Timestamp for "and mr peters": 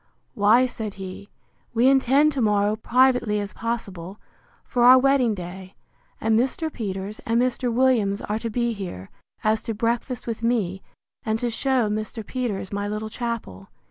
6.19-7.19